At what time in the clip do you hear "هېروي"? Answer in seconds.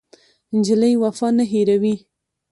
1.51-1.95